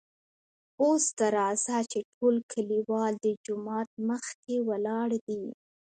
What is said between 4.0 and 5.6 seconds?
مخکې ولاړ دي.